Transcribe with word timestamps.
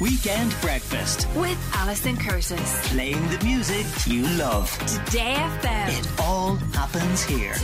Weekend 0.00 0.54
Breakfast. 0.60 1.26
with 1.34 1.58
Alison 1.74 2.16
Curtis. 2.16 2.88
Playing 2.92 3.20
the 3.30 3.44
music 3.44 3.84
you 4.06 4.22
love. 4.38 4.70
Today 4.86 5.34
FM. 5.34 5.88
It 5.98 6.20
all 6.20 6.54
happens 6.72 7.22
here. 7.24 7.54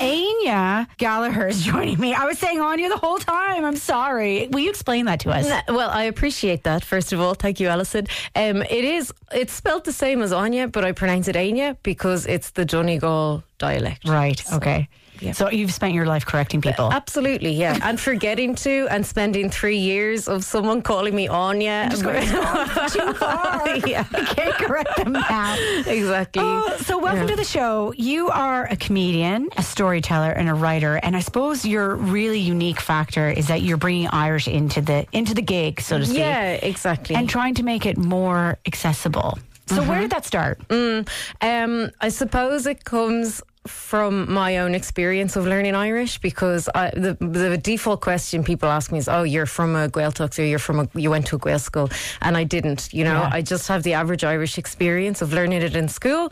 Anya 0.00 0.88
Gallagher 0.96 1.46
is 1.48 1.62
joining 1.72 2.00
me. 2.00 2.14
I 2.14 2.24
was 2.24 2.38
saying 2.38 2.58
Anya 2.60 2.88
the 2.88 2.96
whole 2.96 3.18
time. 3.18 3.64
I'm 3.64 3.76
sorry. 3.76 4.48
Will 4.48 4.60
you 4.60 4.70
explain 4.70 5.04
that 5.04 5.20
to 5.20 5.30
us? 5.30 5.46
Well, 5.68 5.90
I 5.90 6.04
appreciate 6.04 6.64
that. 6.64 6.84
First 6.84 7.12
of 7.12 7.20
all, 7.20 7.34
thank 7.34 7.60
you, 7.60 7.68
Alison. 7.68 8.06
Um, 8.34 8.62
it 8.62 8.84
is 8.84 9.12
it's 9.32 9.52
spelled 9.52 9.84
the 9.84 9.92
same 9.92 10.22
as 10.22 10.32
Anya, 10.32 10.68
but 10.68 10.84
I 10.84 10.92
pronounce 10.92 11.28
it 11.28 11.36
Anya 11.36 11.76
because 11.82 12.26
it's 12.26 12.50
the 12.50 12.64
Donegal 12.64 13.44
dialect. 13.58 14.08
Right. 14.08 14.42
Okay. 14.54 14.88
So 15.32 15.50
you've 15.50 15.72
spent 15.72 15.94
your 15.94 16.06
life 16.06 16.26
correcting 16.26 16.60
people. 16.60 16.92
Absolutely, 16.92 17.52
yeah. 17.52 17.78
And 17.82 18.00
forgetting 18.00 18.54
to 18.56 18.86
and 18.90 19.04
spending 19.04 19.50
three 19.50 19.76
years 19.76 20.28
of 20.28 20.44
someone 20.44 20.82
calling 20.82 21.14
me 21.14 21.28
Anya. 21.28 21.88
too 21.90 23.12
far. 23.14 23.78
yeah, 23.86 24.04
I 24.12 24.24
can't 24.24 24.54
correct 24.54 24.96
them 24.96 25.12
now. 25.12 25.56
exactly. 25.86 26.42
Oh, 26.44 26.76
so 26.80 26.98
welcome 26.98 27.26
to 27.28 27.36
the 27.36 27.44
show. 27.44 27.92
You 27.96 28.28
are 28.28 28.66
a 28.66 28.76
comedian, 28.76 29.48
a 29.56 29.62
storyteller, 29.62 30.30
and 30.30 30.48
a 30.48 30.54
writer. 30.54 30.96
And 30.96 31.16
I 31.16 31.20
suppose 31.20 31.64
your 31.64 31.96
really 31.96 32.40
unique 32.40 32.80
factor 32.80 33.28
is 33.28 33.48
that 33.48 33.62
you're 33.62 33.76
bringing 33.76 34.08
Irish 34.08 34.48
into 34.48 34.80
the 34.80 35.06
into 35.12 35.34
the 35.34 35.42
gig, 35.42 35.80
so 35.80 35.98
to 35.98 36.06
speak, 36.06 36.18
yeah, 36.18 36.52
exactly. 36.52 37.16
and 37.16 37.28
trying 37.28 37.54
to 37.54 37.62
make 37.62 37.86
it 37.86 37.96
more 37.96 38.58
accessible. 38.66 39.38
So 39.66 39.84
where 39.84 40.00
did 40.00 40.10
that 40.10 40.26
start? 40.26 40.60
Um, 40.70 41.90
I 42.00 42.08
suppose 42.08 42.66
it 42.66 42.84
comes 42.84 43.40
from 43.66 44.32
my 44.32 44.58
own 44.58 44.74
experience 44.74 45.36
of 45.36 45.46
learning 45.46 45.74
Irish 45.74 46.18
because 46.18 46.68
I, 46.74 46.90
the 46.90 47.16
the 47.20 47.58
default 47.58 48.00
question 48.00 48.42
people 48.42 48.68
ask 48.70 48.90
me 48.90 48.98
is, 48.98 49.08
"Oh, 49.08 49.22
you're 49.22 49.46
from 49.46 49.76
a 49.76 49.88
Gaeltacht 49.88 50.38
or 50.38 50.44
you're 50.44 50.58
from 50.58 50.80
a 50.80 50.88
you 50.94 51.10
went 51.10 51.26
to 51.26 51.36
a 51.36 51.38
Gaelscoil," 51.38 51.92
and 52.22 52.36
I 52.36 52.44
didn't. 52.44 52.88
You 52.92 53.04
know, 53.04 53.20
Yeah. 53.20 53.30
I 53.32 53.42
just 53.42 53.68
have 53.68 53.82
the 53.82 53.94
average 53.94 54.24
Irish 54.24 54.56
experience 54.56 55.20
of 55.20 55.32
learning 55.32 55.62
it 55.62 55.76
in 55.76 55.88
school. 55.88 56.30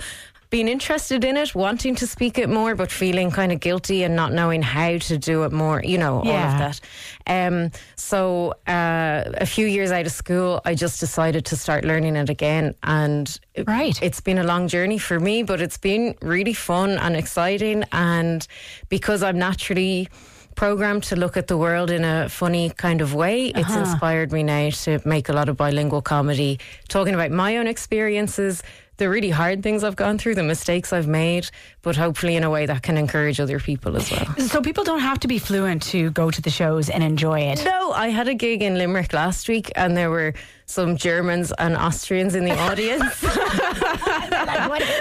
Being 0.50 0.68
interested 0.68 1.24
in 1.24 1.36
it, 1.36 1.54
wanting 1.54 1.94
to 1.96 2.06
speak 2.06 2.38
it 2.38 2.48
more, 2.48 2.74
but 2.74 2.90
feeling 2.90 3.30
kind 3.30 3.52
of 3.52 3.60
guilty 3.60 4.02
and 4.02 4.16
not 4.16 4.32
knowing 4.32 4.62
how 4.62 4.96
to 4.96 5.18
do 5.18 5.42
it 5.44 5.52
more, 5.52 5.82
you 5.84 5.98
know, 5.98 6.20
all 6.20 6.26
of 6.30 6.58
that. 6.58 6.80
Um, 7.26 7.70
so 7.96 8.54
uh, 8.66 9.24
a 9.34 9.44
few 9.44 9.66
years 9.66 9.90
out 9.92 10.06
of 10.06 10.12
school, 10.12 10.62
I 10.64 10.74
just 10.74 11.00
decided 11.00 11.44
to 11.46 11.56
start 11.56 11.84
learning 11.84 12.16
it 12.16 12.30
again, 12.30 12.74
and 12.82 13.38
Right. 13.66 14.02
it's 14.02 14.20
been 14.22 14.38
a 14.38 14.42
long 14.44 14.68
journey 14.68 14.96
for 14.96 15.20
me, 15.20 15.42
but 15.42 15.60
it's 15.60 15.76
been 15.76 16.14
really 16.22 16.54
fun 16.54 16.92
and 16.92 17.14
exciting. 17.14 17.84
And 17.92 18.46
because 18.88 19.22
I'm 19.22 19.38
naturally 19.38 20.08
programmed 20.54 21.04
to 21.04 21.14
look 21.16 21.36
at 21.36 21.48
the 21.48 21.58
world 21.58 21.90
in 21.90 22.04
a 22.04 22.28
funny 22.30 22.70
kind 22.70 23.02
of 23.02 23.12
way, 23.12 23.48
it's 23.48 23.68
Uh-huh. 23.68 23.80
inspired 23.80 24.32
me 24.32 24.42
now 24.44 24.70
to 24.70 24.98
make 25.04 25.28
a 25.28 25.34
lot 25.34 25.50
of 25.50 25.58
bilingual 25.58 26.00
comedy, 26.00 26.58
talking 26.88 27.12
about 27.12 27.32
my 27.32 27.58
own 27.58 27.66
experiences. 27.66 28.62
The 28.98 29.08
really 29.08 29.30
hard 29.30 29.62
things 29.62 29.84
I've 29.84 29.94
gone 29.94 30.18
through, 30.18 30.34
the 30.34 30.42
mistakes 30.42 30.92
I've 30.92 31.06
made, 31.06 31.48
but 31.82 31.94
hopefully 31.94 32.34
in 32.34 32.42
a 32.42 32.50
way 32.50 32.66
that 32.66 32.82
can 32.82 32.96
encourage 32.96 33.38
other 33.38 33.60
people 33.60 33.96
as 33.96 34.10
well. 34.10 34.34
So 34.38 34.60
people 34.60 34.82
don't 34.82 34.98
have 34.98 35.20
to 35.20 35.28
be 35.28 35.38
fluent 35.38 35.82
to 35.84 36.10
go 36.10 36.32
to 36.32 36.42
the 36.42 36.50
shows 36.50 36.90
and 36.90 37.04
enjoy 37.04 37.40
it. 37.40 37.64
No, 37.64 37.92
I 37.92 38.08
had 38.08 38.26
a 38.26 38.34
gig 38.34 38.60
in 38.60 38.76
Limerick 38.76 39.12
last 39.12 39.48
week, 39.48 39.70
and 39.76 39.96
there 39.96 40.10
were 40.10 40.34
some 40.68 40.96
Germans 40.96 41.50
and 41.58 41.76
Austrians 41.76 42.34
in 42.34 42.44
the 42.44 42.56
audience. 42.68 43.20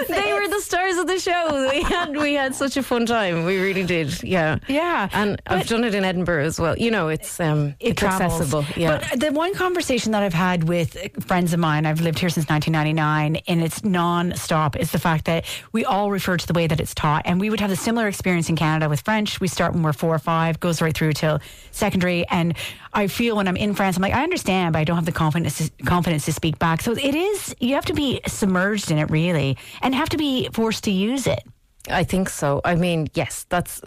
they 0.08 0.32
were 0.32 0.48
the 0.48 0.60
stars 0.62 0.96
of 0.96 1.06
the 1.06 1.18
show. 1.18 1.68
We 1.70 1.82
had 1.82 2.16
we 2.16 2.34
had 2.34 2.54
such 2.54 2.76
a 2.76 2.82
fun 2.82 3.06
time. 3.06 3.44
We 3.44 3.58
really 3.58 3.84
did. 3.84 4.22
Yeah, 4.22 4.58
Yeah, 4.66 5.08
And 5.12 5.40
I've 5.46 5.66
done 5.66 5.84
it 5.84 5.94
in 5.94 6.04
Edinburgh 6.04 6.44
as 6.44 6.58
well. 6.58 6.76
You 6.76 6.90
know, 6.90 7.08
it's 7.08 7.38
um, 7.38 7.74
it 7.80 7.90
it's 7.90 8.00
travels. 8.00 8.32
accessible. 8.32 8.64
Yeah. 8.76 9.04
But 9.10 9.20
the 9.20 9.32
one 9.32 9.54
conversation 9.54 10.12
that 10.12 10.22
I've 10.22 10.34
had 10.34 10.64
with 10.68 10.96
friends 11.24 11.52
of 11.52 11.60
mine, 11.60 11.84
I've 11.86 12.00
lived 12.00 12.18
here 12.18 12.30
since 12.30 12.48
1999, 12.48 13.42
and 13.46 13.62
it's 13.62 13.84
non-stop, 13.84 14.76
is 14.76 14.90
the 14.90 14.98
fact 14.98 15.26
that 15.26 15.44
we 15.72 15.84
all 15.84 16.10
refer 16.10 16.36
to 16.36 16.46
the 16.46 16.54
way 16.54 16.66
that 16.66 16.80
it's 16.80 16.94
taught. 16.94 17.22
And 17.26 17.40
we 17.40 17.50
would 17.50 17.60
have 17.60 17.70
a 17.70 17.76
similar 17.76 18.08
experience 18.08 18.48
in 18.48 18.56
Canada 18.56 18.88
with 18.88 19.02
French. 19.02 19.40
We 19.40 19.48
start 19.48 19.74
when 19.74 19.82
we're 19.82 19.92
four 19.92 20.14
or 20.14 20.18
five, 20.18 20.60
goes 20.60 20.80
right 20.80 20.96
through 20.96 21.12
till 21.12 21.40
secondary. 21.72 22.26
And 22.28 22.56
I 22.94 23.06
feel 23.06 23.36
when 23.36 23.46
I'm 23.46 23.56
in 23.56 23.74
France, 23.74 23.96
I'm 23.96 24.02
like, 24.02 24.14
I 24.14 24.22
understand, 24.22 24.72
but 24.72 24.78
I 24.78 24.84
don't 24.84 24.96
have 24.96 25.06
the 25.06 25.12
confidence 25.12 25.57
to, 25.58 25.70
confidence 25.84 26.24
to 26.24 26.32
speak 26.32 26.58
back. 26.58 26.80
So 26.80 26.92
it 26.92 27.14
is, 27.14 27.54
you 27.60 27.74
have 27.74 27.84
to 27.86 27.94
be 27.94 28.20
submerged 28.26 28.90
in 28.90 28.98
it 28.98 29.10
really, 29.10 29.56
and 29.82 29.94
have 29.94 30.08
to 30.10 30.16
be 30.16 30.48
forced 30.52 30.84
to 30.84 30.90
use 30.90 31.26
it. 31.26 31.42
I 31.90 32.04
think 32.04 32.28
so. 32.28 32.60
I 32.64 32.74
mean, 32.74 33.08
yes, 33.14 33.46
that's 33.48 33.80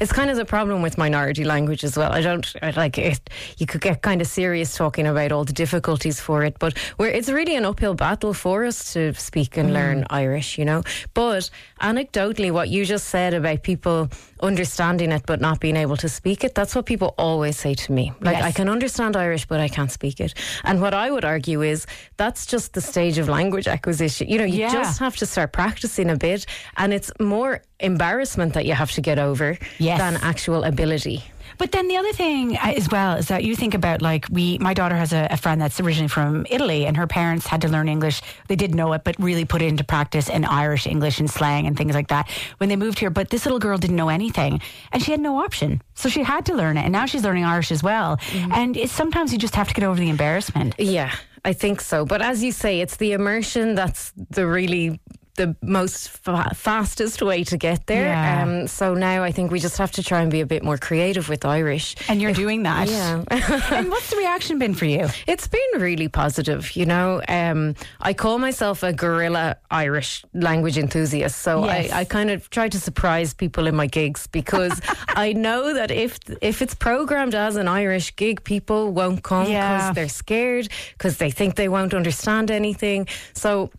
it's 0.00 0.12
kind 0.12 0.30
of 0.30 0.36
the 0.36 0.44
problem 0.44 0.82
with 0.82 0.98
minority 0.98 1.44
language 1.44 1.84
as 1.84 1.96
well. 1.96 2.12
I 2.12 2.20
don't 2.20 2.46
I 2.62 2.70
like 2.70 2.98
it. 2.98 3.20
You 3.58 3.66
could 3.66 3.80
get 3.80 4.02
kind 4.02 4.20
of 4.20 4.26
serious 4.26 4.76
talking 4.76 5.06
about 5.06 5.32
all 5.32 5.44
the 5.44 5.52
difficulties 5.52 6.20
for 6.20 6.44
it, 6.44 6.58
but 6.58 6.74
we're, 6.98 7.08
it's 7.08 7.28
really 7.28 7.56
an 7.56 7.64
uphill 7.64 7.94
battle 7.94 8.34
for 8.34 8.64
us 8.64 8.92
to 8.92 9.14
speak 9.14 9.56
and 9.56 9.70
mm. 9.70 9.74
learn 9.74 10.04
Irish, 10.10 10.58
you 10.58 10.64
know. 10.64 10.82
But 11.14 11.50
anecdotally, 11.80 12.50
what 12.50 12.68
you 12.68 12.84
just 12.84 13.08
said 13.08 13.34
about 13.34 13.62
people 13.62 14.08
understanding 14.40 15.10
it 15.12 15.22
but 15.26 15.40
not 15.40 15.60
being 15.60 15.76
able 15.76 15.96
to 15.96 16.08
speak 16.08 16.44
it, 16.44 16.54
that's 16.54 16.74
what 16.74 16.86
people 16.86 17.14
always 17.18 17.58
say 17.58 17.74
to 17.74 17.92
me. 17.92 18.12
Like, 18.20 18.36
Yes. 18.36 18.44
I 18.44 18.52
can 18.52 18.68
understand 18.68 19.16
Irish, 19.16 19.46
but 19.46 19.60
I 19.60 19.68
can't 19.68 19.90
speak 19.90 20.20
it. 20.20 20.34
And 20.64 20.80
what 20.80 20.94
I 20.94 21.10
would 21.10 21.24
argue 21.24 21.62
is 21.62 21.86
that's 22.16 22.46
just 22.46 22.72
the 22.74 22.80
stage 22.80 23.18
of 23.18 23.28
language 23.28 23.66
acquisition. 23.66 24.28
You 24.28 24.38
know, 24.38 24.44
you 24.44 24.60
Yeah. 24.60 24.72
just 24.72 24.98
have 25.00 25.16
to 25.16 25.26
start 25.26 25.52
practicing 25.52 26.10
a 26.10 26.16
bit, 26.16 26.46
and 26.76 26.92
it's 26.92 27.10
more 27.20 27.47
embarrassment 27.80 28.54
that 28.54 28.64
you 28.66 28.74
have 28.74 28.90
to 28.92 29.00
get 29.00 29.18
over 29.18 29.58
Yes. 29.78 29.98
than 29.98 30.16
actual 30.22 30.64
ability. 30.64 31.22
But 31.56 31.72
then 31.72 31.88
the 31.88 31.96
other 31.96 32.12
thing 32.12 32.56
uh, 32.56 32.74
as 32.76 32.88
well 32.88 33.16
is 33.16 33.26
that 33.28 33.42
you 33.42 33.56
think 33.56 33.74
about 33.74 34.00
like 34.00 34.26
we, 34.30 34.58
my 34.58 34.74
daughter 34.74 34.94
has 34.94 35.12
a, 35.12 35.26
a 35.30 35.36
friend 35.36 35.60
that's 35.60 35.80
originally 35.80 36.08
from 36.08 36.46
Italy, 36.50 36.86
and 36.86 36.96
her 36.96 37.06
parents 37.08 37.46
had 37.48 37.60
to 37.62 37.68
learn 37.68 37.88
English. 37.88 38.20
They 38.48 38.54
did 38.54 38.74
know 38.74 38.92
it, 38.92 39.02
but 39.02 39.16
really 39.18 39.44
put 39.44 39.60
it 39.62 39.66
into 39.66 39.82
practice 39.82 40.28
in 40.28 40.44
Irish 40.44 40.86
English 40.86 41.18
and 41.18 41.28
slang 41.28 41.66
and 41.66 41.76
things 41.76 41.94
like 41.94 42.08
that 42.08 42.28
when 42.58 42.68
they 42.68 42.76
moved 42.76 42.98
here. 43.00 43.10
But 43.10 43.30
this 43.30 43.44
little 43.44 43.58
girl 43.58 43.76
didn't 43.78 43.96
know 43.96 44.08
anything, 44.10 44.60
and 44.92 45.02
she 45.02 45.10
had 45.10 45.20
no 45.20 45.38
option, 45.46 45.82
so 45.94 46.08
she 46.08 46.22
had 46.22 46.46
to 46.46 46.54
learn 46.54 46.76
it. 46.76 46.82
And 46.84 46.92
now 46.92 47.06
she's 47.06 47.24
learning 47.24 47.44
Irish 47.44 47.72
as 47.72 47.82
well. 47.82 48.18
And 48.52 48.76
it's 48.76 48.92
sometimes 48.92 49.32
you 49.32 49.38
just 49.38 49.56
have 49.56 49.66
to 49.68 49.74
get 49.74 49.82
over 49.84 49.98
the 49.98 50.10
embarrassment. 50.10 50.74
Yeah, 50.78 51.10
I 51.44 51.54
think 51.54 51.80
so. 51.80 52.04
But 52.04 52.22
as 52.22 52.44
you 52.44 52.52
say, 52.52 52.80
it's 52.82 52.98
the 52.98 53.12
immersion 53.14 53.74
that's 53.74 54.12
the 54.30 54.46
really 54.46 55.00
the 55.38 55.56
most 55.62 56.10
fa- 56.10 56.52
fastest 56.54 57.22
way 57.22 57.42
to 57.44 57.56
get 57.56 57.86
there. 57.86 58.04
Yeah. 58.06 58.42
Um, 58.42 58.68
so 58.68 58.92
now 58.94 59.22
I 59.24 59.32
think 59.32 59.50
we 59.50 59.58
just 59.60 59.78
have 59.78 59.90
to 59.92 60.02
try 60.02 60.20
and 60.20 60.30
be 60.30 60.42
a 60.42 60.46
bit 60.46 60.62
more 60.62 60.76
creative 60.76 61.30
with 61.30 61.46
Irish. 61.46 61.96
And 62.10 62.20
you're 62.20 62.34
doing 62.34 62.64
that. 62.64 62.88
Yeah. 62.90 63.24
and 63.30 63.88
what's 63.88 64.10
the 64.10 64.16
reaction 64.16 64.58
been 64.58 64.74
for 64.74 64.84
you? 64.84 65.08
It's 65.26 65.48
been 65.48 65.72
really 65.80 66.08
positive, 66.08 66.76
you 66.76 66.84
know. 66.84 67.22
Um, 67.28 67.74
I 68.00 68.12
call 68.12 68.38
myself 68.38 68.82
a 68.82 68.92
guerrilla 68.92 69.56
Irish 69.70 70.24
language 70.34 70.76
enthusiast, 70.76 71.38
so 71.40 71.64
Yes. 71.64 71.92
I, 71.92 72.00
I 72.00 72.04
kind 72.04 72.30
of 72.30 72.50
try 72.50 72.68
to 72.68 72.78
surprise 72.78 73.32
people 73.32 73.66
in 73.66 73.74
my 73.74 73.86
gigs 73.86 74.26
because 74.26 74.80
I 75.08 75.32
know 75.32 75.72
that 75.72 75.90
if 75.90 76.18
if 76.42 76.60
it's 76.60 76.74
programmed 76.74 77.34
as 77.34 77.56
an 77.56 77.68
Irish 77.68 78.14
gig, 78.16 78.44
people 78.44 78.92
won't 78.92 79.22
come 79.22 79.44
because 79.44 79.52
Yeah. 79.52 79.92
they're 79.94 80.08
scared 80.08 80.68
because 80.98 81.16
they 81.16 81.30
think 81.30 81.54
they 81.54 81.68
won't 81.68 81.94
understand 81.94 82.50
anything. 82.50 83.06
So. 83.32 83.70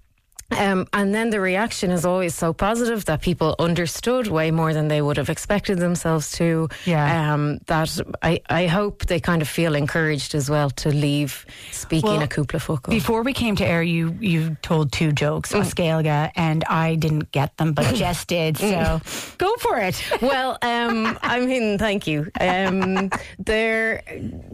Um, 0.58 0.88
and 0.94 1.14
then 1.14 1.30
the 1.30 1.40
reaction 1.40 1.92
is 1.92 2.06
always 2.06 2.34
so 2.36 2.54
positive 2.54 3.06
that 3.06 3.22
people 3.22 3.56
understood 3.60 4.28
way 4.28 4.52
more 4.52 4.74
than 4.74 4.88
they 4.88 5.02
would 5.02 5.18
have 5.18 5.30
expected 5.30 5.78
themselves 5.78 6.32
to. 6.34 6.70
Yeah. 6.86 7.34
Um, 7.34 7.60
that 7.68 8.00
I, 8.22 8.42
I 8.50 8.68
hope 8.68 9.06
they 9.06 9.20
kind 9.20 9.42
of 9.42 9.48
feel 9.48 9.76
encouraged 9.76 10.34
as 10.36 10.50
well 10.50 10.70
to 10.72 10.90
leave 10.90 11.46
speaking 11.72 12.10
Well, 12.10 12.22
a 12.24 12.28
cúpla 12.28 12.60
focal. 12.60 12.92
Before 12.92 13.22
we 13.22 13.34
came 13.34 13.56
to 13.58 13.66
air, 13.66 13.84
you 13.84 14.16
you 14.20 14.58
told 14.62 14.92
two 14.92 15.12
jokes, 15.12 15.52
Mm. 15.54 15.62
as 15.62 15.74
Gaeilge, 15.74 16.32
and 16.36 16.64
I 16.66 16.96
didn't 16.96 17.32
get 17.32 17.56
them, 17.58 17.74
but 17.74 17.94
Jess 18.02 18.26
did. 18.26 18.58
So 18.58 19.02
go 19.38 19.56
for 19.58 19.78
it. 19.80 20.04
well, 20.22 20.58
um, 20.62 21.18
I 21.22 21.40
mean, 21.40 21.78
thank 21.78 22.08
you. 22.08 22.32
Um, 22.40 23.10
there, 23.38 24.02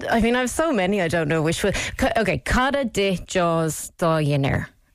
I 0.09 0.19
mean, 0.21 0.35
I 0.35 0.39
have 0.41 0.49
so 0.49 0.71
many. 0.73 1.01
I 1.01 1.07
don't 1.07 1.27
know 1.27 1.41
which 1.41 1.63
one. 1.63 1.73
Okay, 2.17 2.39
Cada 2.39 2.85
de 2.85 3.17
Jaws 3.25 3.91
da 3.97 4.17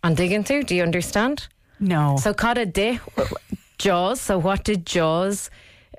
I'm 0.02 0.14
digging 0.14 0.44
through. 0.44 0.64
Do 0.64 0.74
you 0.74 0.82
understand? 0.82 1.48
No. 1.78 2.16
So 2.20 2.32
Cada 2.34 2.66
de 2.66 3.00
Jaws. 3.78 4.20
So 4.20 4.38
what 4.38 4.64
did 4.64 4.86
Jaws 4.86 5.50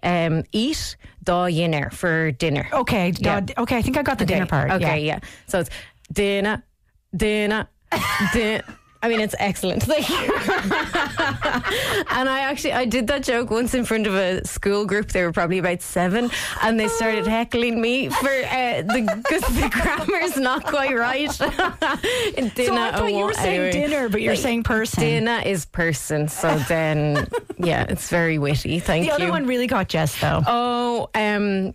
um, 0.03 0.43
eat? 0.51 0.95
Da 1.23 1.45
Yinner 1.45 1.93
for 1.93 2.31
dinner. 2.31 2.67
okay, 2.73 3.13
Yeah. 3.19 3.45
Okay. 3.57 3.77
I 3.77 3.81
think 3.83 3.95
I 3.97 4.01
got 4.01 4.17
the 4.17 4.25
dinner 4.25 4.47
part. 4.47 4.71
Okay, 4.71 5.01
yeah. 5.01 5.17
yeah. 5.17 5.19
So 5.45 5.59
it's 5.59 5.69
dinner, 6.11 6.63
dinner, 7.15 7.67
dinner. 8.33 8.63
I 9.03 9.09
mean, 9.09 9.19
it's 9.19 9.35
excellent. 9.39 9.83
Thank 9.91 10.09
you. 10.09 10.15
and 12.15 12.29
I 12.29 12.41
actually 12.41 12.73
I 12.73 12.85
did 12.85 13.07
that 13.07 13.23
joke 13.23 13.49
once 13.49 13.73
in 13.73 13.83
front 13.83 14.05
of 14.07 14.15
a 14.15 14.45
school 14.45 14.85
group. 14.85 15.11
They 15.11 15.23
were 15.23 15.31
probably 15.31 15.57
about 15.57 15.81
seven, 15.81 16.29
and 16.61 16.79
they 16.79 16.87
started 16.87 17.25
heckling 17.25 17.81
me 17.81 18.09
for 18.09 18.29
uh, 18.29 18.81
the 18.83 19.21
because 19.23 19.41
the 19.55 19.69
grammar's 19.71 20.37
not 20.37 20.65
quite 20.65 20.95
right. 20.95 21.31
So 21.31 21.45
I 21.47 22.91
thought 22.91 23.11
you 23.11 23.25
were 23.25 23.33
saying 23.33 23.71
dinner, 23.73 24.09
but 24.09 24.21
you're 24.21 24.35
saying 24.35 24.63
person. 24.63 25.03
Dinner 25.03 25.41
is 25.45 25.65
person. 25.65 26.27
So 26.27 26.57
then, 26.67 27.27
yeah, 27.63 27.85
it's 27.89 28.09
very 28.09 28.37
witty. 28.37 28.79
Thank 28.79 29.03
The 29.05 29.07
you. 29.09 29.13
other 29.13 29.29
one 29.31 29.45
really 29.47 29.67
got 29.67 29.87
Jess 29.89 30.19
though. 30.19 30.41
Oh, 30.47 31.09
um, 31.15 31.73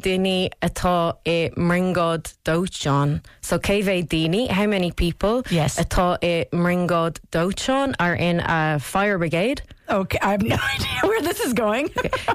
Dini 0.00 0.50
atá 0.62 1.16
i 1.26 1.50
Mringod 1.56 2.32
Douchon. 2.44 3.22
So 3.40 3.58
Cévé 3.58 4.06
Dini, 4.06 4.48
how 4.48 4.66
many 4.66 4.90
people 4.92 5.42
Yes. 5.50 5.78
atá 5.78 6.18
i 6.22 6.46
Mringod 6.52 7.18
Douchon 7.30 7.94
are 7.98 8.14
in 8.14 8.40
a 8.40 8.78
fire 8.80 9.18
brigade? 9.18 9.62
Okay, 9.92 10.18
I 10.22 10.30
have 10.30 10.42
no 10.42 10.56
idea 10.74 11.00
where 11.02 11.20
this 11.20 11.40
is 11.40 11.52
going. 11.52 11.88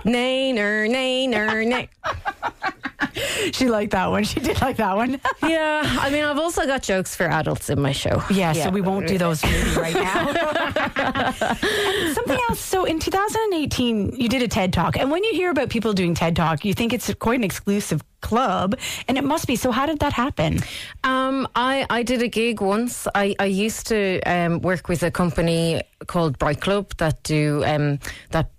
Nainer, 0.06 0.88
nainer, 0.88 0.90
nay. 0.90 1.28
Ner, 1.28 1.66
nay. 1.66 1.90
She 3.52 3.68
liked 3.68 3.92
that 3.94 4.12
one. 4.12 4.24
She 4.24 4.40
did 4.40 4.62
like 4.62 4.78
that 4.78 4.96
one. 4.96 5.20
Yeah, 5.48 5.82
I 6.02 6.10
mean, 6.10 6.24
I've 6.24 6.38
also 6.38 6.66
got 6.66 6.84
jokes 6.84 7.16
for 7.16 7.26
adults 7.26 7.70
in 7.70 7.80
my 7.80 7.92
show. 7.94 8.22
Yeah, 8.30 8.52
so 8.54 8.70
we 8.70 8.82
won't 8.82 9.08
do 9.08 9.18
those 9.18 9.44
right 9.78 9.94
now. 9.94 10.26
Something 12.14 12.40
else. 12.50 12.60
So 12.60 12.84
in 12.84 13.00
2018, 13.00 14.16
you 14.20 14.28
did 14.28 14.42
a 14.42 14.48
TED 14.48 14.74
Talk. 14.74 14.98
And 14.98 15.10
when 15.10 15.24
you 15.24 15.34
hear 15.34 15.50
about 15.52 15.70
people 15.70 15.94
doing 15.94 16.14
TED 16.14 16.36
Talk, 16.36 16.66
you 16.66 16.74
think 16.74 16.92
it's 16.92 17.14
quite 17.16 17.40
an 17.40 17.44
exclusive 17.46 18.04
club. 18.22 18.78
And 19.08 19.18
it 19.18 19.24
must 19.24 19.48
be. 19.48 19.56
So 19.56 19.72
how 19.72 19.86
did 19.86 20.00
that 20.00 20.14
happen? 20.14 20.60
Um, 21.04 21.48
I, 21.56 21.86
I 21.90 22.04
did 22.04 22.22
a 22.22 22.28
gig 22.28 22.62
once. 22.62 23.08
I, 23.16 23.36
I 23.40 23.46
used 23.46 23.88
to 23.88 24.22
um, 24.22 24.62
work 24.62 24.90
with 24.90 25.04
a 25.04 25.12
company 25.12 25.82
called 26.08 26.38
Bright 26.40 26.62
Club 26.62 26.92
that 26.98 27.24
do 27.24 27.64
um, 27.66 28.00
that 28.32 28.52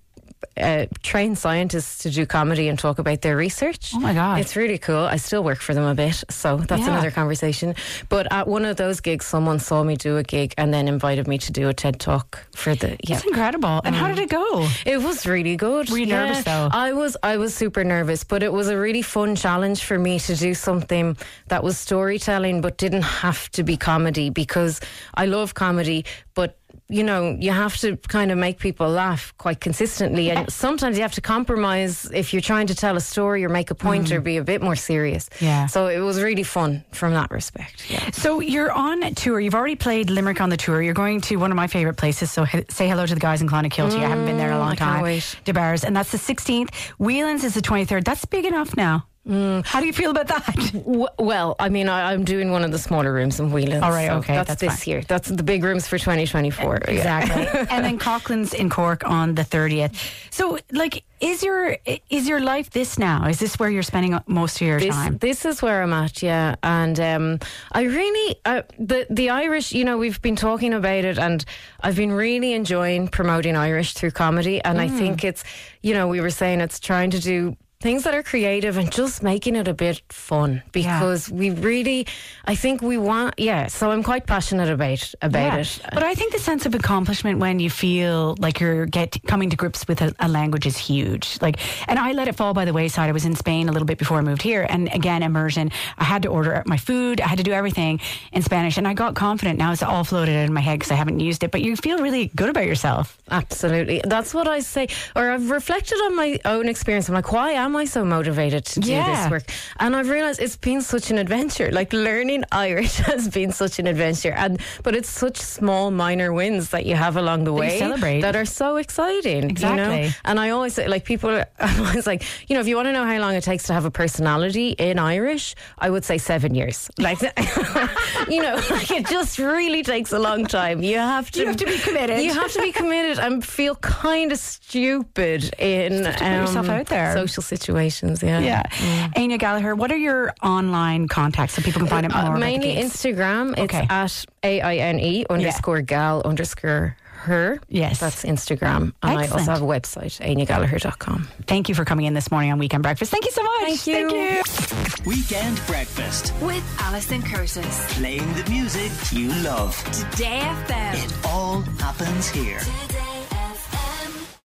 uh, 0.56 0.86
train 1.02 1.34
scientists 1.36 2.02
to 2.02 2.10
do 2.10 2.26
comedy 2.26 2.68
and 2.68 2.78
talk 2.78 2.98
about 2.98 3.22
their 3.22 3.36
research. 3.36 3.92
Oh 3.94 4.00
my 4.00 4.12
God. 4.14 4.40
it's 4.40 4.56
really 4.56 4.78
cool. 4.78 5.04
I 5.04 5.16
still 5.16 5.42
work 5.44 5.58
for 5.60 5.74
them 5.74 5.84
a 5.84 5.94
bit, 5.94 6.22
so 6.30 6.56
that's 6.58 6.82
Yeah. 6.82 6.90
another 6.90 7.10
conversation. 7.10 7.74
But 8.08 8.30
at 8.32 8.46
one 8.48 8.64
of 8.64 8.76
those 8.76 9.00
gigs, 9.00 9.26
someone 9.26 9.58
saw 9.58 9.82
me 9.82 9.96
do 9.96 10.16
a 10.16 10.22
gig 10.22 10.54
and 10.58 10.72
then 10.74 10.88
invited 10.88 11.26
me 11.28 11.38
to 11.38 11.52
do 11.52 11.68
a 11.68 11.74
TED 11.74 12.00
talk 12.00 12.46
for 12.54 12.74
the 12.74 12.96
yeah. 13.02 13.16
It's 13.16 13.24
incredible. 13.26 13.80
And 13.84 13.94
how 13.94 14.08
did 14.08 14.18
it 14.18 14.30
go? 14.30 14.66
It 14.86 15.02
was 15.02 15.26
really 15.26 15.56
good. 15.56 15.90
Were 15.90 15.98
you 15.98 16.06
nervous, 16.06 16.44
though? 16.44 16.68
I 16.72 16.92
was. 16.92 17.16
I 17.22 17.36
was 17.36 17.54
super 17.54 17.84
nervous, 17.84 18.24
but 18.24 18.42
it 18.42 18.52
was 18.52 18.68
a 18.68 18.78
really 18.78 19.02
fun 19.02 19.36
challenge 19.36 19.84
for 19.84 19.98
me 19.98 20.18
to 20.20 20.34
do 20.36 20.54
something 20.54 21.16
that 21.48 21.62
was 21.62 21.78
storytelling, 21.78 22.60
but 22.60 22.78
didn't 22.78 23.02
have 23.02 23.48
to 23.50 23.62
be 23.62 23.76
comedy 23.76 24.30
because 24.30 24.80
I 25.14 25.26
love 25.26 25.54
comedy, 25.54 26.04
but. 26.38 26.54
You 26.90 27.04
know, 27.04 27.36
you 27.38 27.50
have 27.50 27.76
to 27.78 27.98
kind 28.16 28.30
of 28.32 28.38
make 28.38 28.58
people 28.58 28.88
laugh 28.88 29.34
quite 29.36 29.60
consistently, 29.60 30.30
and 30.30 30.50
sometimes 30.50 30.96
you 30.96 31.02
have 31.02 31.12
to 31.20 31.20
compromise 31.20 32.10
if 32.14 32.32
you're 32.32 32.46
trying 32.52 32.66
to 32.68 32.74
tell 32.74 32.96
a 32.96 33.00
story 33.00 33.44
or 33.44 33.50
make 33.50 33.70
a 33.70 33.74
point 33.74 34.10
or 34.10 34.22
be 34.22 34.38
a 34.38 34.44
bit 34.44 34.62
more 34.62 34.76
serious. 34.76 35.28
Mm. 35.28 35.40
Yeah. 35.48 35.66
So 35.66 35.88
it 35.88 35.98
was 35.98 36.16
really 36.22 36.44
fun 36.44 36.82
from 36.92 37.12
that 37.12 37.30
respect. 37.30 37.90
Yeah. 37.90 38.10
So 38.12 38.40
you're 38.40 38.72
on 38.72 39.00
tour. 39.14 39.38
You've 39.38 39.54
already 39.60 39.76
played 39.76 40.08
Limerick 40.08 40.40
on 40.40 40.48
the 40.48 40.56
tour. 40.56 40.80
You're 40.80 40.94
going 41.04 41.20
to 41.28 41.36
one 41.36 41.50
of 41.50 41.56
my 41.56 41.66
favorite 41.66 41.98
places. 41.98 42.30
So 42.30 42.44
he- 42.44 42.64
say 42.70 42.88
hello 42.88 43.04
to 43.04 43.14
the 43.14 43.20
guys 43.28 43.42
in 43.42 43.48
Clonakilty. 43.48 43.98
I 44.02 44.08
haven't 44.08 44.24
been 44.24 44.38
there 44.38 44.48
in 44.48 44.54
a 44.54 44.58
long 44.58 44.72
I 44.72 44.76
time. 44.76 45.02
wait. 45.02 45.36
De 45.44 45.52
Barra's. 45.52 45.84
And 45.84 45.94
that's 45.94 46.12
the 46.12 46.18
16th. 46.18 46.72
Whelan's 46.98 47.44
is 47.44 47.52
the 47.52 47.60
23rd. 47.62 48.04
That's 48.04 48.24
big 48.24 48.46
enough 48.46 48.74
now. 48.76 49.04
Mm. 49.28 49.64
How 49.66 49.80
do 49.80 49.86
you 49.86 49.92
feel 49.92 50.10
about 50.10 50.28
that? 50.28 50.46
W- 50.72 51.06
well, 51.18 51.54
I 51.58 51.68
mean, 51.68 51.88
I, 51.88 52.12
I'm 52.12 52.24
doing 52.24 52.50
one 52.50 52.64
of 52.64 52.72
the 52.72 52.78
smaller 52.78 53.12
rooms 53.12 53.38
in 53.38 53.50
Whelan. 53.52 53.82
All 53.84 53.90
right, 53.90 54.08
so 54.08 54.16
okay, 54.18 54.34
That's, 54.34 54.48
that's 54.48 54.60
this 54.60 54.84
fine. 54.84 54.90
year. 54.94 55.02
That's 55.06 55.28
the 55.28 55.42
big 55.42 55.62
rooms 55.64 55.86
for 55.86 55.98
2024. 55.98 56.78
yeah. 56.88 56.90
Exactly. 56.94 57.66
and 57.76 57.84
then 57.84 57.98
Coughlan's 57.98 58.54
in 58.54 58.70
Cork 58.70 59.06
on 59.06 59.34
the 59.34 59.42
30th. 59.42 59.94
So, 60.30 60.58
like, 60.72 61.04
is 61.20 61.42
your 61.42 61.76
is 62.10 62.28
your 62.28 62.40
life 62.40 62.70
this 62.70 62.96
now? 62.98 63.26
Is 63.26 63.38
this 63.40 63.58
where 63.58 63.68
you're 63.68 63.82
spending 63.82 64.16
most 64.28 64.60
of 64.60 64.66
your 64.66 64.78
This, 64.78 64.94
time? 64.94 65.18
this 65.18 65.44
is 65.44 65.60
where 65.60 65.82
I'm 65.82 65.92
at, 65.92 66.22
yeah. 66.22 66.54
And 66.62 66.98
um, 67.00 67.38
I 67.72 67.82
really, 67.82 68.36
uh, 68.44 68.62
the 68.78 69.06
the 69.10 69.30
Irish, 69.30 69.72
you 69.72 69.84
know, 69.84 69.98
we've 69.98 70.22
been 70.22 70.36
talking 70.36 70.72
about 70.72 71.04
it, 71.04 71.18
and 71.18 71.44
I've 71.80 71.96
been 71.96 72.12
really 72.12 72.52
enjoying 72.52 73.08
promoting 73.08 73.56
Irish 73.56 73.94
through 73.94 74.12
comedy. 74.12 74.62
And 74.62 74.78
Mm. 74.78 74.82
I 74.82 74.88
think 74.88 75.24
it's, 75.24 75.42
you 75.82 75.92
know, 75.92 76.06
we 76.06 76.20
were 76.20 76.30
saying 76.30 76.60
it's 76.60 76.78
trying 76.78 77.10
to 77.10 77.18
do 77.20 77.56
things 77.80 78.02
that 78.02 78.12
are 78.12 78.24
creative 78.24 78.76
and 78.76 78.90
just 78.90 79.22
making 79.22 79.54
it 79.54 79.68
a 79.68 79.72
bit 79.74 80.02
fun 80.08 80.60
because 80.72 81.30
we 81.30 81.50
really, 81.50 82.08
I 82.44 82.56
think 82.56 82.82
we 82.82 82.98
want, 82.98 83.34
yeah. 83.38 83.68
So 83.68 83.92
I'm 83.92 84.02
quite 84.02 84.26
passionate 84.26 84.68
about 84.68 85.14
about 85.22 85.38
Yeah. 85.54 85.58
it. 85.58 85.80
But 85.92 86.02
I 86.02 86.14
think 86.14 86.32
the 86.32 86.40
sense 86.40 86.66
of 86.66 86.74
accomplishment 86.74 87.38
when 87.38 87.60
you 87.60 87.70
feel 87.70 88.34
like 88.40 88.58
you're 88.58 88.86
get 88.86 89.16
coming 89.28 89.50
to 89.50 89.56
grips 89.56 89.86
with 89.86 90.02
a, 90.02 90.12
a 90.18 90.26
language 90.28 90.66
is 90.66 90.76
huge. 90.76 91.38
Like, 91.40 91.60
and 91.88 92.00
I 92.00 92.12
let 92.12 92.26
it 92.26 92.34
fall 92.34 92.52
by 92.52 92.64
the 92.64 92.72
wayside. 92.72 93.10
I 93.10 93.12
was 93.12 93.24
in 93.24 93.36
Spain 93.36 93.68
a 93.68 93.72
little 93.72 93.86
bit 93.86 93.98
before 93.98 94.18
I 94.18 94.22
moved 94.22 94.42
here, 94.42 94.66
and 94.68 94.92
again, 94.92 95.22
immersion. 95.22 95.70
I 95.98 96.02
had 96.04 96.22
to 96.22 96.28
order 96.30 96.64
my 96.66 96.78
food. 96.78 97.20
I 97.20 97.28
had 97.28 97.38
to 97.38 97.44
do 97.44 97.52
everything 97.52 98.00
in 98.32 98.42
Spanish, 98.42 98.76
and 98.76 98.88
I 98.88 98.94
got 98.94 99.14
confident. 99.14 99.56
Now 99.56 99.70
it's 99.70 99.84
all 99.84 100.02
floated 100.02 100.34
in 100.34 100.52
my 100.52 100.60
head 100.60 100.80
because 100.80 100.90
I 100.90 100.96
haven't 100.96 101.20
used 101.20 101.44
it. 101.44 101.52
But 101.52 101.62
you 101.62 101.76
feel 101.76 101.98
really 101.98 102.26
good 102.34 102.48
about 102.50 102.66
yourself. 102.66 103.16
Absolutely. 103.30 104.00
That's 104.04 104.34
what 104.34 104.48
I 104.48 104.58
say. 104.60 104.88
Or 105.14 105.30
I've 105.30 105.48
reflected 105.50 105.96
on 106.06 106.16
my 106.16 106.40
own 106.44 106.68
experience. 106.68 107.08
I'm 107.08 107.14
like, 107.14 107.30
why 107.30 107.52
am 107.52 107.67
I 107.76 107.84
so 107.84 108.04
motivated 108.04 108.64
to 108.66 108.80
do 108.80 108.90
Yeah. 108.90 109.22
this 109.22 109.30
work? 109.30 109.44
And 109.78 109.94
I've 109.96 110.08
realized 110.10 110.40
it's 110.40 110.56
been 110.56 110.80
such 110.82 111.10
an 111.10 111.18
adventure. 111.18 111.70
Like 111.72 111.92
learning 111.92 112.44
Irish 112.52 112.96
has 112.98 113.28
been 113.28 113.52
such 113.52 113.78
an 113.78 113.86
adventure. 113.86 114.32
And 114.32 114.60
but 114.82 114.94
it's 114.94 115.08
such 115.10 115.36
small 115.36 115.90
minor 115.90 116.32
wins 116.32 116.70
that 116.70 116.84
you 116.86 116.94
have 116.96 117.16
along 117.16 117.44
the 117.44 117.52
way 117.52 117.80
that 118.20 118.36
are 118.36 118.44
so 118.44 118.76
exciting. 118.76 119.42
You 119.50 119.76
know? 119.76 119.90
Exactly. 119.92 120.14
And 120.24 120.38
I 120.40 120.50
always 120.50 120.74
say 120.74 120.88
like 120.88 121.04
people 121.04 121.30
are 121.30 121.46
I'm 121.60 121.86
always 121.86 122.06
like, 122.06 122.22
you 122.48 122.54
know, 122.54 122.60
if 122.60 122.68
you 122.68 122.76
want 122.76 122.86
to 122.86 122.92
know 122.92 123.04
how 123.04 123.18
long 123.18 123.34
it 123.34 123.44
takes 123.44 123.64
to 123.64 123.72
have 123.72 123.84
a 123.84 123.90
personality 123.90 124.70
in 124.70 124.98
Irish, 124.98 125.54
I 125.78 125.90
would 125.90 126.04
say 126.04 126.18
seven 126.18 126.54
years. 126.54 126.90
Like 126.98 127.20
you 128.28 128.42
know, 128.42 128.56
like 128.70 128.90
it 128.90 129.06
just 129.08 129.38
really 129.38 129.82
takes 129.82 130.12
a 130.12 130.18
long 130.18 130.46
time. 130.46 130.82
You 130.82 130.98
have 130.98 131.30
to 131.32 131.40
You 131.40 131.46
have 131.46 131.56
to 131.56 131.66
be 131.66 131.78
committed. 131.78 132.20
You 132.22 132.32
have 132.34 132.52
to 132.52 132.60
be 132.62 132.72
committed 132.72 133.18
and 133.18 133.44
feel 133.44 133.74
kind 133.76 134.32
of 134.32 134.38
stupid 134.38 135.54
in 135.58 136.04
put 136.04 136.20
yourself 136.20 136.68
um, 136.68 136.70
out 136.70 136.86
there. 136.86 137.12
social 137.14 137.42
situations. 137.42 137.57
Yeah, 137.66 138.62
Yeah. 138.80 139.08
Áine 139.16 139.38
Gallagher, 139.38 139.74
what 139.74 139.90
are 139.90 139.96
your 139.96 140.32
online 140.42 141.08
contacts 141.08 141.54
so 141.54 141.62
people 141.62 141.80
can 141.80 141.88
find 141.88 142.06
out 142.06 142.24
more? 142.24 142.36
Uh, 142.36 142.38
mainly 142.38 142.74
gigs? 142.74 142.92
Instagram. 142.94 143.52
It's 143.52 143.74
Okay. 143.74 143.86
at 143.90 144.24
a 144.44 144.60
i 144.60 144.76
n 144.76 144.98
e 145.00 145.24
underscore 145.30 145.82
gal 145.82 146.22
underscore 146.24 146.96
her. 147.22 147.58
Yes. 147.68 147.98
that's 147.98 148.22
Instagram, 148.24 148.92
and 149.02 149.18
I 149.18 149.26
also 149.26 149.50
have 149.50 149.60
a 149.60 149.66
website, 149.66 150.20
ainegallagher.com. 150.22 151.28
Thank 151.48 151.68
you 151.68 151.74
for 151.74 151.84
coming 151.84 152.06
in 152.06 152.14
this 152.14 152.30
morning 152.30 152.52
on 152.52 152.58
Weekend 152.60 152.84
Breakfast. 152.84 153.10
Thank 153.10 153.24
you 153.24 153.32
so 153.32 153.42
much. 153.42 153.64
Thank 153.66 153.86
you. 153.88 154.08
Thank 154.08 155.04
you. 155.04 155.04
Weekend 155.04 155.60
Breakfast. 155.66 156.32
With 156.40 156.62
Alison 156.78 157.20
Curtis. 157.22 157.94
Playing 157.98 158.32
the 158.34 158.48
music 158.48 158.92
you 159.12 159.28
love. 159.42 159.74
Today 159.92 160.40
FM. 160.68 160.94
It 161.04 161.12
all 161.26 161.60
happens 161.82 162.28
here. 162.28 162.60
Today 162.60 163.07